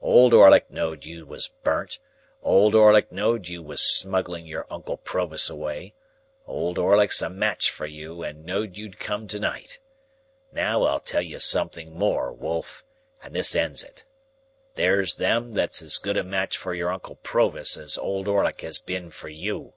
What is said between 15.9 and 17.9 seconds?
good a match for your uncle Provis